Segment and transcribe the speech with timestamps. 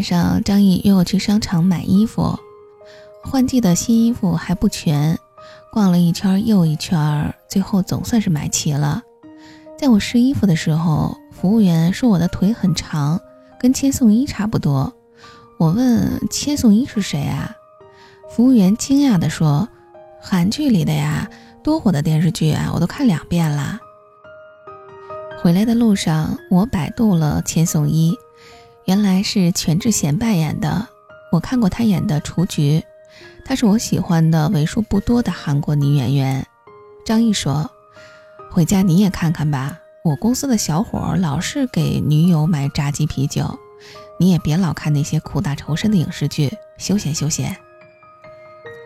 [0.00, 2.38] 晚上，张毅约我去商场买衣服，
[3.22, 5.18] 换季的新衣服还不全，
[5.70, 9.02] 逛了一圈又一圈，最后总算是买齐了。
[9.78, 13.20] 在我试衣服的时候，服务员说我的腿很长，
[13.60, 14.90] 跟千颂伊差不多。
[15.58, 17.54] 我问千颂伊是谁啊？
[18.30, 19.68] 服务员惊讶地说
[20.18, 21.28] ：“韩剧里的呀，
[21.62, 23.78] 多火的电视剧啊，我都看两遍了。”
[25.42, 28.16] 回来的路上，我百度了千颂伊。
[28.90, 30.88] 原来是全智贤扮演的，
[31.30, 32.80] 我看过她演的《雏菊》，
[33.44, 36.44] 她是我喜欢的为数不多的韩国女演员。
[37.04, 37.70] 张译说
[38.50, 43.56] ：“回家你也看看吧，我公司的小伙老是给女友买炸鸡啤酒，
[44.18, 47.56] 你也别老看那些苦大仇深的影视剧，休闲休闲。”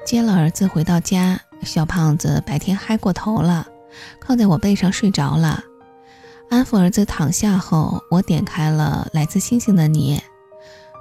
[0.04, 3.66] 接了儿子回到家，小胖子白天嗨过头了，
[4.20, 5.64] 靠在我背上睡着了。
[6.54, 10.16] 安抚儿子躺下后，我点开了《来自星星的你》。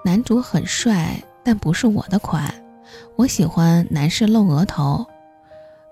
[0.04, 2.52] 男主很帅，但不是我的款。
[3.16, 5.06] 我喜欢男士露额头。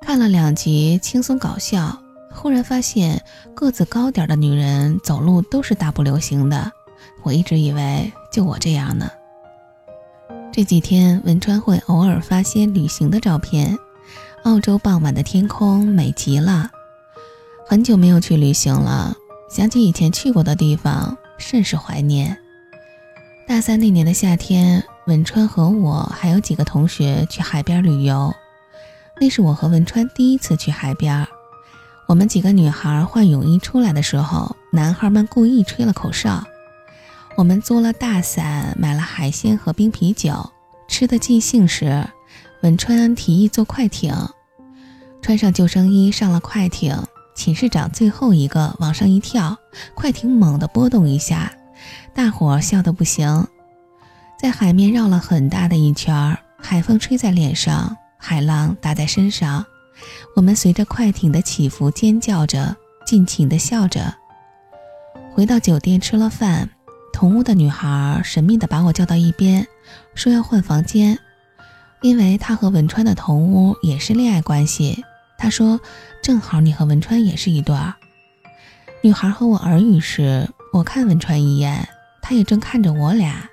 [0.02, 1.95] 看了两集，轻松搞笑。
[2.34, 6.72] 忽然发现，个子高点的女人走路都是大步流星的。
[7.22, 9.12] 我一直以为就我这样呢。
[10.52, 13.78] 这几天，文川会偶尔发些旅行的照片。
[14.42, 16.72] 澳洲傍晚的天空美极了。
[17.68, 19.16] 很久没有去旅行了。
[19.52, 22.38] 想起以前去过的地方，甚是怀念。
[23.46, 28.34] 大三那年的夏天，文川和我还有几个同学去海边旅游。
[29.20, 31.28] 那是我和文川第一次去海边。
[32.08, 36.46] 我们几个女孩换泳衣出来的时候，男孩们故意吹了口哨。
[37.36, 40.50] 我们租了大伞，买了海鲜和冰啤酒，
[40.88, 42.08] 吃得尽兴时，
[42.62, 44.16] 文川提议坐快艇。
[45.22, 46.96] 穿上救生衣，上了快艇。
[47.34, 49.58] 寝室长最后一个往上一跳，
[49.96, 51.52] 快艇猛地波动一下，
[52.14, 53.48] 大伙笑得不行。
[54.40, 59.66] 在海面绕了很大的一圈儿，海风吹在脸上，海浪打在身上，
[60.36, 62.75] 我们随着快艇的起伏尖叫着，
[63.06, 64.13] 尽情地笑着。
[65.34, 66.69] 回到酒店吃了饭，
[67.13, 69.66] 同屋的女孩神秘地把我叫到一边，
[70.13, 71.18] 说要换房间，
[72.02, 75.03] 因为她和文川的同屋也是恋爱关系。
[75.41, 75.79] 他说。
[76.24, 77.96] 正好你和文川也是一对儿。
[79.02, 81.90] 女孩和我耳语时，我看文川一眼，
[82.22, 83.50] 他也正看着我俩。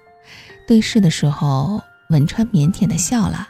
[0.66, 3.48] 对视的时候，文川腼腆的笑了。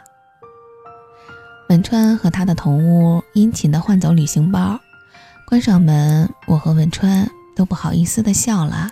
[1.67, 4.79] 文川和他的同屋殷勤的换走旅行包，
[5.45, 8.91] 关上门，我和文川都不好意思的笑了。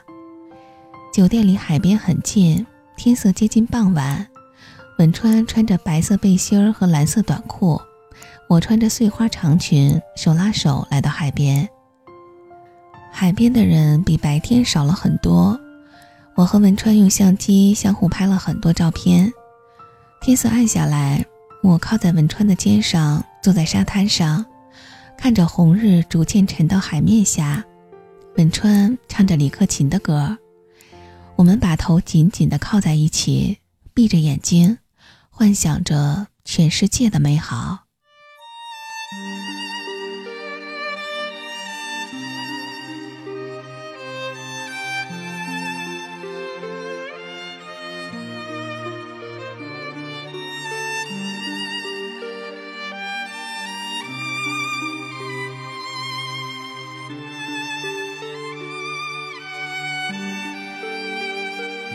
[1.13, 4.27] 酒店离海边很近，天色接近傍晚，
[4.99, 7.81] 文川穿着白色背心和蓝色短裤。
[8.49, 11.67] 我穿着碎花长裙，手拉手来到海边。
[13.11, 15.59] 海边的人比白天少了很多。
[16.35, 19.31] 我和文川用相机相互拍了很多照片。
[20.21, 21.25] 天色暗下来，
[21.61, 24.45] 我靠在文川的肩上，坐在沙滩上，
[25.17, 27.65] 看着红日逐渐沉到海面下。
[28.37, 30.37] 文川唱着李克勤的歌，
[31.35, 33.57] 我们把头紧紧地靠在一起，
[33.93, 34.77] 闭着眼睛，
[35.29, 37.86] 幻想着全世界的美好。
[39.09, 39.15] 仍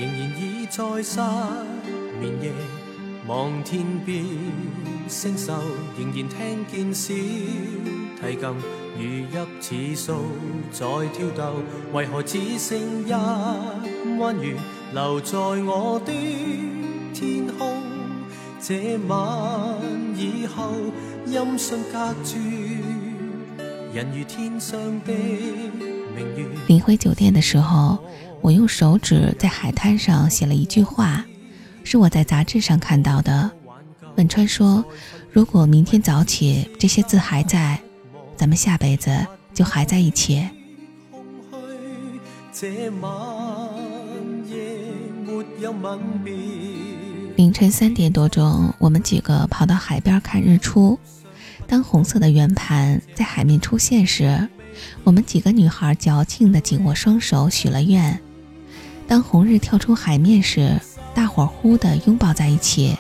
[0.01, 1.21] 然倚在失
[2.19, 2.82] 眠夜，
[3.29, 4.25] 望天边
[5.07, 5.53] 星宿，
[5.97, 7.15] 仍然听见小
[8.21, 8.49] 提琴
[8.99, 10.15] 如泣似诉
[10.73, 11.55] 在挑逗。
[11.93, 13.13] 为何只剩一
[14.19, 14.57] 弯月
[14.93, 16.13] 留在我的
[17.15, 17.81] 天空？
[18.61, 19.79] 这晚
[20.17, 20.73] 以后，
[21.25, 22.39] 音讯隔绝，
[23.95, 26.47] 人如天上的明月。
[26.67, 27.99] 临回酒店的时候。
[28.43, 31.25] 我用手指在海滩上写了一句话，
[31.85, 33.51] 是我在杂志上看到的。
[34.15, 34.85] 本川说
[35.33, 37.81] ：“如果明天早起这些字还在，
[38.37, 39.11] 咱们下辈子
[39.55, 40.47] 就还在一起。”
[47.37, 50.99] 凌晨三点多钟，我们几个跑到海边看日出。
[51.67, 54.47] 当红色的圆盘在海面出现时，
[55.05, 58.21] 我们几个女孩矫情地紧握双手许了愿。
[59.09, 60.79] 当红日跳出海面时，
[61.15, 62.97] 大伙儿忽地拥抱在一起。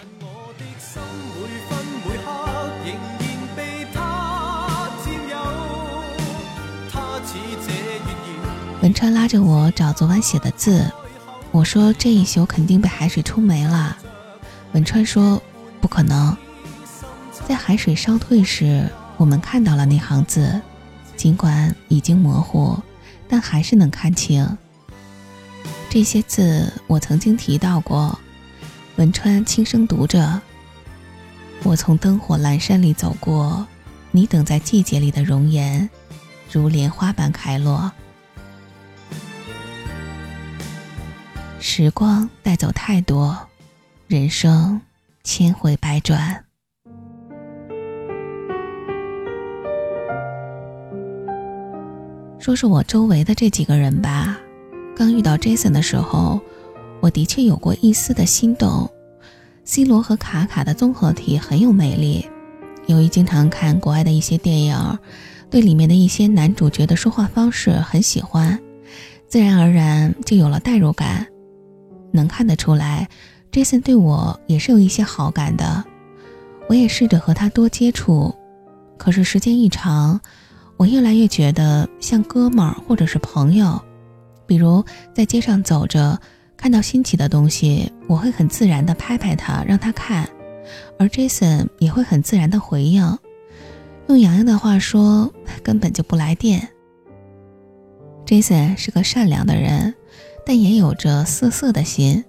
[8.80, 10.84] 文川拉着我找昨晚写的字，
[11.52, 13.96] 我说这一宿肯定被海水冲没了。
[14.72, 15.40] 文川说
[15.80, 16.36] 不可能。
[17.46, 20.60] 在海水烧退时，我们看到了那行字，
[21.16, 22.76] 尽管已经模糊，
[23.28, 24.58] 但还是能看清。
[25.92, 28.18] 这些字我曾经提到过。
[28.96, 30.40] 文川轻声读着
[31.64, 33.66] ：“我从灯火阑珊里走过，
[34.10, 35.90] 你等在季节里的容颜，
[36.50, 37.92] 如莲花般开落。
[41.60, 43.46] 时光带走太多，
[44.06, 44.80] 人生
[45.22, 46.42] 千回百转。
[52.38, 54.40] 说说我周围的这几个人吧，
[55.02, 56.40] 刚遇到 Jason 的时候。”
[57.02, 58.88] 我的确有过一丝的心动
[59.64, 62.24] ，C 罗和卡卡的综合体很有魅力。
[62.86, 64.98] 由于经常看国外的一些电影，
[65.50, 68.56] 对里面的一些男主角的说话方式很喜欢，
[69.26, 71.26] 自然而然就有了代入感。
[72.12, 73.08] 能看得出来
[73.50, 75.82] ，Jason 对我也是有一些好感的。
[76.68, 78.32] 我也试着和他多接触，
[78.96, 80.20] 可是时间一长，
[80.76, 83.82] 我越来越觉得像哥们儿或者是朋友。
[84.52, 84.84] 比如
[85.14, 86.20] 在街上走着。
[86.58, 90.28] 看到新奇的东西，我会很自然地拍拍他，让他看，
[90.98, 93.18] 而 Jason 也会很自然地回应。
[94.08, 95.32] 用洋洋的话说，
[95.62, 96.68] 根本就不来电。
[98.26, 99.94] Jason 是个善良的人，
[100.44, 102.22] 但也有着色色的心。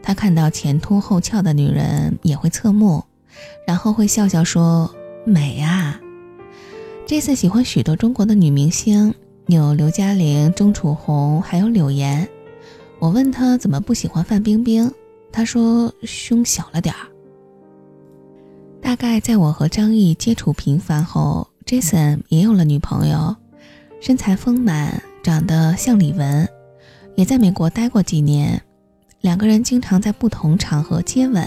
[0.00, 3.04] 他看到前凸后翘的女人也会侧目，
[3.66, 4.94] 然后会笑笑说
[5.26, 6.00] ：“美啊。”
[7.06, 9.14] Jason 喜欢许多中国的女明星，
[9.46, 12.26] 有刘嘉玲、钟楚红，还有柳岩。
[12.98, 14.90] 我问他怎么不喜欢范冰冰，
[15.30, 17.00] 他说胸小了点儿。
[18.80, 23.36] 大概在我和张译接触频繁后，Jason 也有了女朋友，
[24.00, 26.46] 身材丰满，长得像李玟，
[27.14, 28.62] 也在美国待过几年。
[29.20, 31.46] 两个人经常在不同场合接吻。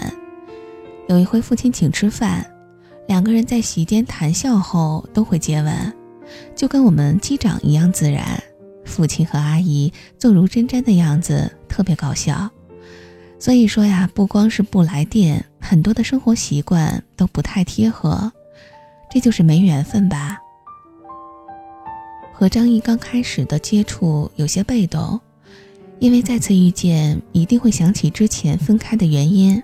[1.08, 2.48] 有一回父亲请吃饭，
[3.08, 5.92] 两个人在席间谈笑后都会接吻，
[6.54, 8.42] 就跟我们击掌一样自然。
[8.84, 12.50] 父亲和阿姨坐如针毡的样子特别搞笑，
[13.38, 18.32] 所以说呀，不光是不来电，很多的生活习惯都不太贴合，
[19.10, 20.38] 这就是没缘分吧。
[22.32, 25.20] 和张毅刚开始的接触有些被动，
[25.98, 29.62] 因为再次遇见一定会想起之前分开的原因。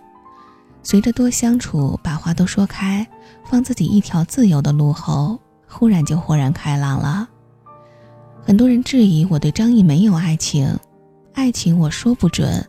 [0.82, 3.06] 随着多相处，把话都说开，
[3.48, 5.38] 放自己一条自由的路后，
[5.74, 7.28] 忽然就豁然开朗了。
[8.40, 10.78] 很多人质疑我对张译没有爱情，
[11.32, 12.64] 爱情我说不准，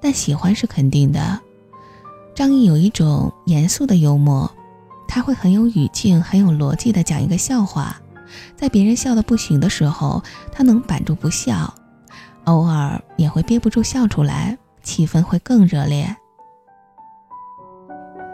[0.00, 1.38] 但喜欢是肯定的。
[2.34, 4.50] 张译有一种严肃的幽默，
[5.06, 8.00] 他会很有语境、很有逻辑的讲一个笑话，
[8.56, 11.72] 在别人笑得不行的时候，他能板住不笑，
[12.44, 16.16] 偶尔也会憋不住笑出来，气氛会更热烈。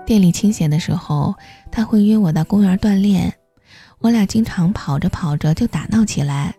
[0.05, 1.35] 店里清闲的时候，
[1.71, 3.33] 他会约我到公园锻炼，
[4.03, 6.55] 我俩经常跑着跑着就打闹起来。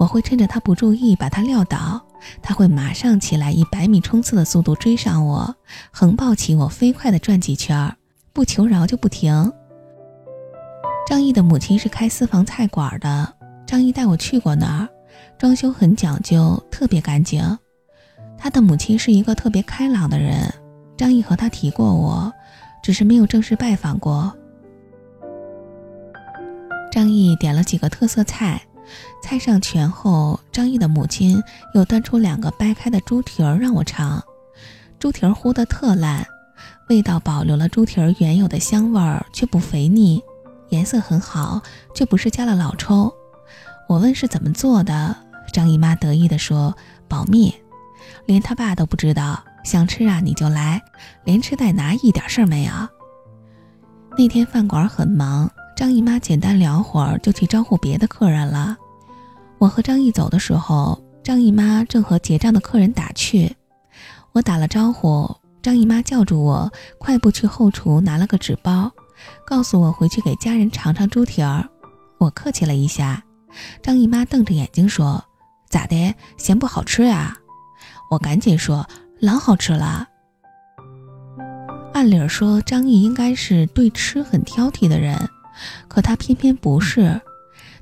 [0.00, 2.00] 我会趁着他不注意把他撂倒，
[2.42, 5.54] 他会马上起来以百米冲刺的速度追上我，
[5.92, 7.94] 横抱起我飞快地转几圈儿，
[8.32, 9.52] 不求饶就不停。
[11.06, 13.34] 张毅的母亲是开私房菜馆的，
[13.66, 14.88] 张毅带我去过那儿，
[15.38, 17.58] 装修很讲究，特别干净。
[18.36, 20.52] 他的母亲是一个特别开朗的人，
[20.96, 22.32] 张毅和他提过我，
[22.82, 24.34] 只是没有正式拜访过。
[26.98, 28.60] 张毅点了几个特色菜。
[29.22, 31.40] 菜上全后，张毅的母亲
[31.72, 34.20] 又端出两个掰开的猪蹄儿让我尝。
[34.98, 36.26] 猪蹄儿烀得特烂，
[36.88, 40.20] 味道保留了猪蹄儿原有的香味儿，却不肥腻，
[40.70, 41.62] 颜色很好，
[41.94, 43.14] 却不是加了老抽。
[43.88, 45.14] 我问是怎么做的，
[45.52, 46.76] 张姨妈得意地说
[47.06, 47.54] ：“保密，
[48.26, 49.40] 连他爸都不知道。
[49.62, 50.82] 想吃啊你就来，
[51.22, 52.72] 连吃带拿一点事儿没有。”
[54.18, 55.48] 那天饭馆很忙。
[55.78, 58.76] 张姨妈简单聊会儿，就去招呼别的客人了。
[59.58, 63.54] 我和张毅走的时候，张姨妈正和结账的客人打趣。
[64.32, 65.32] 我打了招呼，
[65.62, 66.68] 张姨妈叫住我，
[66.98, 68.90] 快步去后厨拿了个纸包，
[69.46, 71.64] 告诉我回去给家人尝尝猪蹄儿。
[72.18, 73.22] 我客气了一下，
[73.80, 75.24] 张姨妈瞪着眼睛说
[75.70, 77.36] ：“咋的，嫌不好吃呀？”
[78.10, 78.84] 我赶紧说
[79.22, 80.08] ：“老好吃了。”
[81.94, 85.16] 按理说，张毅应该是对吃很挑剔的人。
[85.88, 87.20] 可他偏偏不是，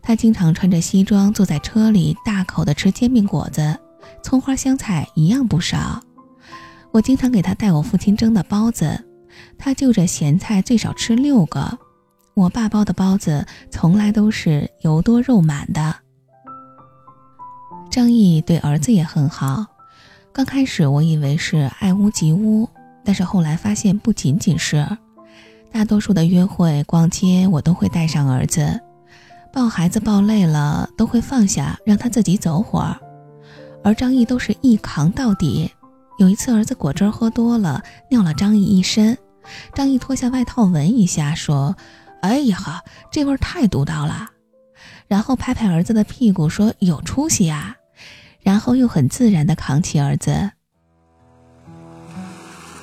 [0.03, 3.79] 他经常穿着西装坐在车里，大口的吃煎饼果子，
[4.23, 6.01] 葱花香菜一样不少。
[6.93, 9.05] 我经常给他带我父亲蒸的包子，
[9.59, 11.79] 他就着咸菜最少吃六个。
[12.35, 15.97] 我爸包的包子从来都是油多肉满的。
[17.91, 19.65] 张毅对儿子也很好，
[20.33, 22.69] 刚开始我以为是爱屋及乌，
[23.05, 24.87] 但是后来发现不仅仅是。
[25.73, 28.81] 大多数的约会、逛街，我都会带上儿子。
[29.53, 32.97] 抱孩子抱累了，都会放下，让他自己走会儿。
[33.85, 35.71] 而张毅都是一扛到底。
[36.19, 39.17] 有一次，儿子果汁喝多了，尿了张毅一身。
[39.75, 41.77] 张毅脱下外套闻一下，说
[42.23, 44.29] ：“哎呀，这味儿太独到了。”
[45.09, 47.77] 然后拍拍儿子的屁股，说：“有出息啊。”
[48.41, 50.51] 然后又很自然地扛起儿子。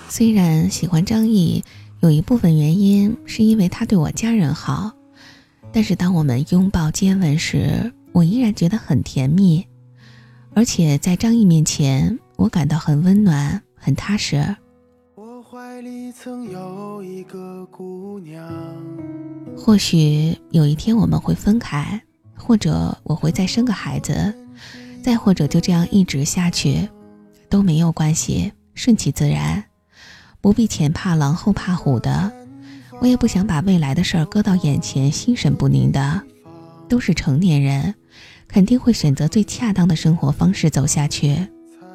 [0.10, 1.63] 虽然喜欢张毅，
[2.03, 4.91] 有一部分原因是因为他对我家人好，
[5.72, 9.65] 但是当我们拥抱接吻时，我依然觉得很甜蜜。
[10.53, 14.53] 而且在张毅面前，我感到很温暖，很踏实。
[15.15, 18.51] 我怀里曾有一个姑娘。
[19.55, 22.01] 或许有一天我们会分开，
[22.36, 24.36] 或者我会再生个孩子，
[25.01, 26.86] 再或者就这样一直下去，
[27.48, 29.63] 都没有关系，顺其自然，
[30.44, 32.30] 不必前怕狼后怕虎的。
[33.00, 36.22] 我也不想把未来的事儿搁到眼前，心神不宁的。
[36.90, 37.96] 都是成年人。
[38.46, 41.48] 肯定会选择最恰当的生活方式走下去，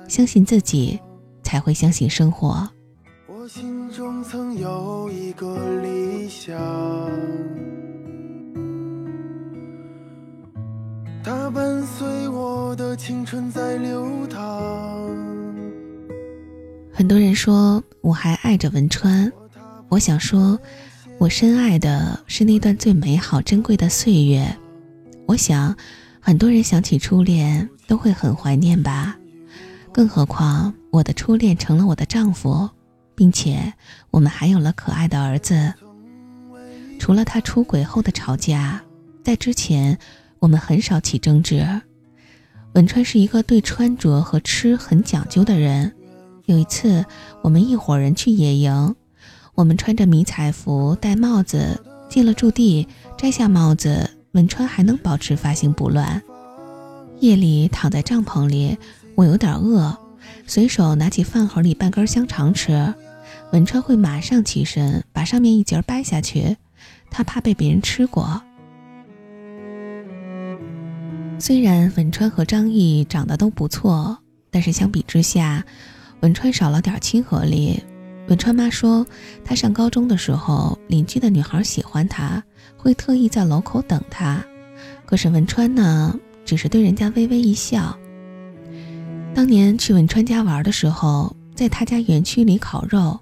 [0.09, 0.99] 相信自己，
[1.43, 2.69] 才会相信生活。
[3.29, 6.57] 我心中曾有一个理想，
[11.23, 15.18] 它伴随我的青春在流淌。
[16.99, 19.31] 很多人说我还爱着文川，
[19.89, 20.59] 我想说，
[21.17, 24.45] 我深爱的是那段最美好珍贵的岁月。
[25.27, 25.77] 我想。
[26.21, 29.17] 很多人想起初恋都会很怀念吧，
[29.93, 32.69] 更何况我的初恋成了我的丈夫，
[33.15, 33.73] 并且
[34.11, 35.73] 我们还有了可爱的儿子。
[36.99, 38.83] 除了他出轨后的吵架，
[39.23, 39.97] 在之前
[40.41, 41.65] 我们很少起争执。
[42.75, 45.95] 文川是一个对穿着和吃很讲究的人。
[46.49, 47.05] 有一次，
[47.43, 48.95] 我们一伙人去野营，
[49.55, 51.79] 我们穿着迷彩服，戴帽子，
[52.09, 52.89] 进了驻地，
[53.19, 54.09] 摘下帽子。
[54.33, 56.23] 文川还能保持发型不乱。
[57.21, 58.79] 夜里躺在帐篷里，
[59.15, 59.95] 我有点饿，
[60.47, 62.95] 随手拿起饭盒里半根香肠吃。
[63.53, 66.57] 文川会马上起身，把上面一截掰下去，
[67.11, 68.41] 他怕被别人吃过。
[71.39, 74.17] 虽然文川和张毅长得都不错，
[74.51, 75.63] 但是相比之下，
[76.21, 77.83] 文川少了点亲和力。
[78.29, 79.07] 文川妈说，
[79.45, 82.43] 他上高中的时候，邻居的女孩喜欢他，
[82.77, 84.45] 会特意在楼口等他。
[85.07, 87.97] 可是文川呢，只是对人家微微一笑。
[89.35, 93.19] 当年去文川家玩的时候，在他家园区里烤肉，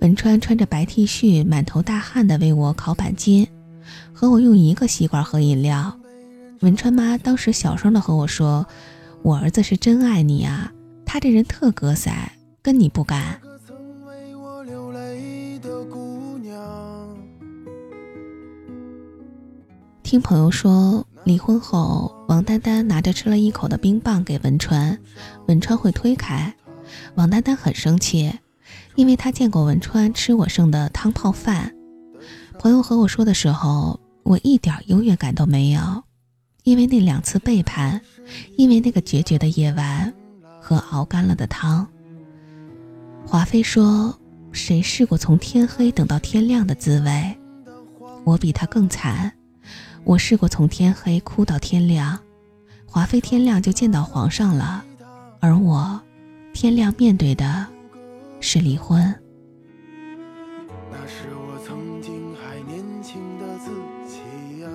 [0.00, 3.46] 文川穿着白 T 恤，满头大汗的为我烤板筋，
[4.12, 5.94] 和我用一个吸管喝饮料。
[6.60, 8.66] 文川妈当时小声的和我说
[9.22, 10.72] ：“我儿子是真爱你啊，
[11.12, 12.12] 他这人特格塞，
[12.62, 13.40] 跟你不敢。”
[20.04, 24.96] 听朋友说，离婚后，王丹丹拿着吃了一口的冰棒给文川，
[25.48, 26.54] 文川会推开。
[27.16, 28.32] 王丹丹很生气，
[28.94, 31.74] 因为她见过文川吃我剩的汤泡饭。
[32.56, 36.04] 朋友和我说的时候，我一点优越感都没有，
[36.62, 38.00] 因为那两次背叛，
[38.56, 40.14] 因为那个决绝的夜晚
[40.70, 41.84] 和熬干了的汤。
[43.26, 44.16] 华妃说
[44.52, 47.36] ：“谁试过从天黑等到天亮的滋味？
[48.22, 49.32] 我比他更惨。”
[50.04, 52.16] 我试过从天黑哭到天亮，
[52.86, 54.84] 华妃天亮就见到皇上了，
[55.40, 56.00] 而我，
[56.54, 57.66] 天亮面对的
[58.38, 59.02] 是离婚。
[60.88, 63.70] 那是我曾经还年轻的自
[64.08, 64.68] 己呀。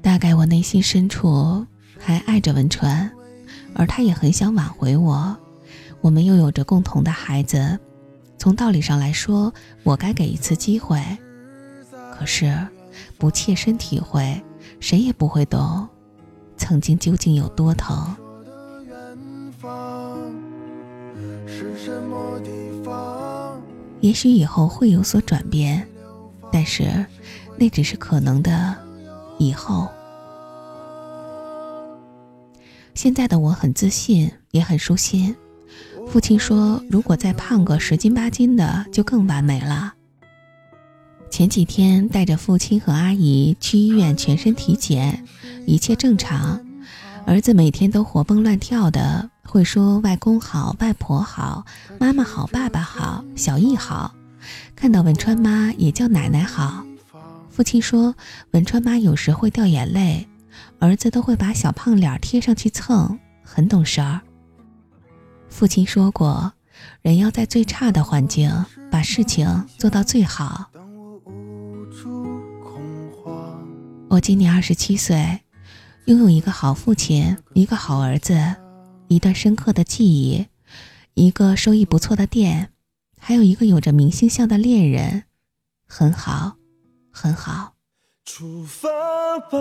[0.00, 1.66] 大概我内心深处
[2.00, 3.08] 还爱着文川，
[3.74, 5.36] 而他也很想挽回我。
[6.00, 7.78] 我们又有着共同的孩子，
[8.38, 9.52] 从道理上来说，
[9.84, 10.98] 我该给一次机会。
[12.12, 12.52] 可是，
[13.18, 14.42] 不切身体会，
[14.80, 15.86] 谁也不会懂，
[16.56, 18.16] 曾经究竟有多疼。
[24.00, 25.86] 也许以后会有所转变，
[26.50, 27.04] 但是
[27.58, 28.74] 那只是可能的。
[29.38, 29.88] 以后，
[32.94, 35.34] 现在的我很自信，也很舒心。
[36.08, 39.94] 父亲说，如果再胖个十斤八斤的，就更完美了。
[41.30, 45.24] 前几天带着父亲和阿姨去医院全身体检，
[45.66, 46.60] 一切正常。
[47.26, 51.64] 儿子每天都活蹦乱跳的，会说外公好、外婆好、
[52.00, 54.12] 妈妈好、爸爸好、小易好。
[54.74, 56.84] 看到文川妈也叫奶奶好。
[57.50, 58.14] 父亲说
[58.52, 60.26] 文川妈有时会掉眼泪，
[60.78, 64.20] 儿子都会把小胖脸贴上去蹭，很懂事儿。
[65.48, 66.52] 父亲说过，
[67.02, 68.50] 人要在最差的环境
[68.90, 70.70] 把事情做到最好。
[74.08, 75.40] 我今年二十七岁，
[76.06, 78.56] 拥有一个好父亲，一个好儿子，
[79.08, 80.46] 一段深刻的记忆，
[81.14, 82.70] 一个收益不错的店，
[83.18, 85.24] 还有一个有着明星相的恋人，
[85.86, 86.56] 很好，
[87.12, 87.74] 很好。
[88.32, 88.88] 出发
[89.50, 89.58] 吧，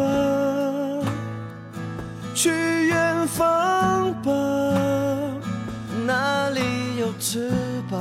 [2.36, 2.52] 去
[2.88, 4.32] 远方吧，
[6.06, 7.52] 那里有翅
[7.90, 8.00] 膀，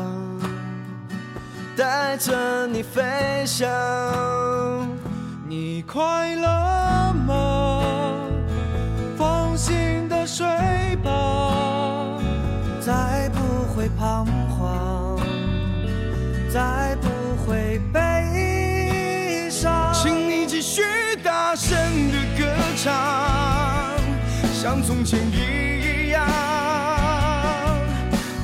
[1.75, 3.67] 带着你飞翔。
[5.49, 7.83] 你快乐吗？
[9.17, 10.47] 放心的睡
[11.03, 12.21] 吧，
[12.79, 15.19] 再不会彷徨，
[16.53, 17.09] 再不
[17.43, 17.78] 会
[24.53, 26.27] 像从前一样，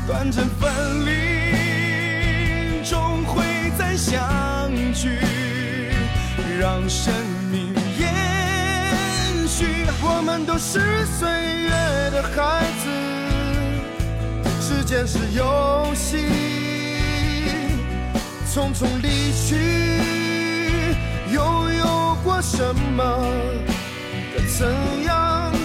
[0.06, 0.72] 短暂分
[1.04, 3.44] 离，终会
[3.78, 5.18] 再相聚。
[6.60, 7.12] 让生
[7.50, 8.08] 命延
[9.46, 9.66] 续，
[10.02, 11.70] 我们都是岁月
[12.10, 12.88] 的孩子，
[14.62, 16.16] 时间是游戏，
[18.50, 19.56] 匆匆离去，
[21.30, 23.02] 拥有过什么，
[24.56, 24.68] 怎
[25.02, 25.63] 样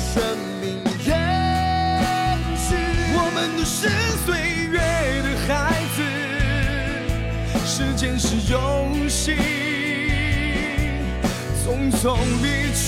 [0.00, 0.22] 生
[0.60, 0.64] 命
[1.04, 1.08] 延
[2.56, 2.74] 续。
[3.14, 3.88] 我们都是
[4.24, 4.28] 岁
[4.70, 4.78] 月
[5.22, 5.48] 的孩
[5.94, 5.98] 子，
[7.66, 8.56] 时间是游
[9.08, 9.36] 戏，
[11.62, 12.02] 匆匆
[12.42, 12.86] 离去。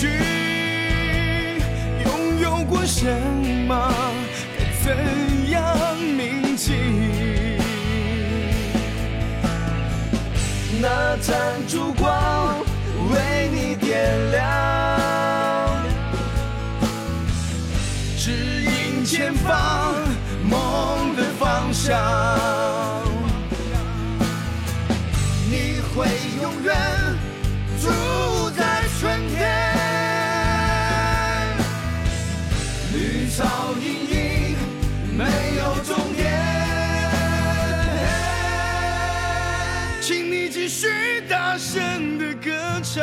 [2.04, 2.06] 拥
[2.40, 3.06] 有过什
[3.68, 3.70] 么，
[4.58, 4.86] 该怎
[5.50, 5.56] 样
[5.98, 6.72] 铭记？
[10.80, 11.30] 那盏
[11.68, 12.58] 烛光
[13.12, 13.90] 为你点
[14.32, 14.40] 亮，
[19.04, 19.94] 前方
[20.48, 21.98] 梦的方向。
[25.50, 26.06] 你会
[26.40, 26.74] 永远
[27.80, 27.88] 住
[28.50, 29.40] 在春天。
[32.94, 34.56] 绿草茵茵，
[35.16, 35.24] 没
[35.58, 36.22] 有终点。
[40.00, 40.88] 请你继续
[41.28, 42.50] 大声的歌
[42.82, 43.00] 唱，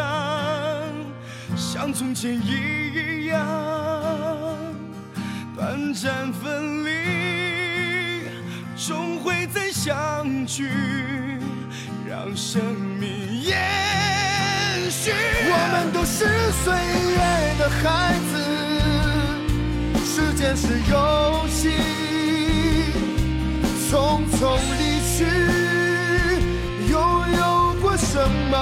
[1.56, 3.38] 像从前一样，
[5.60, 6.90] 短暂分离，
[8.78, 10.70] 终会再相聚，
[12.08, 12.64] 让生
[12.98, 13.10] 命
[13.42, 13.52] 延
[14.90, 15.12] 续。
[15.12, 16.24] 我们都是
[16.64, 16.74] 岁
[17.12, 17.20] 月
[17.60, 18.34] 的孩子。
[20.06, 21.72] 时间是游戏，
[23.92, 24.40] 匆匆
[24.80, 25.26] 离去，
[26.90, 26.96] 拥
[27.38, 28.16] 有过什
[28.50, 28.56] 么，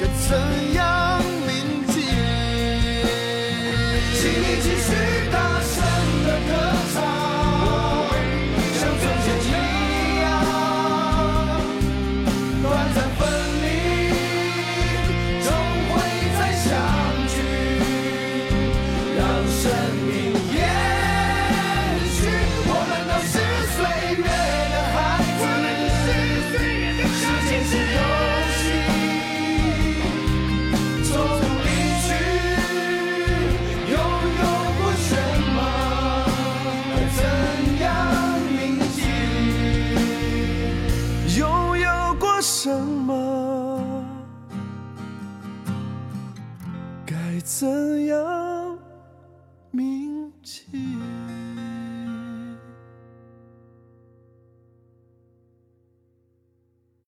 [0.00, 0.40] 该怎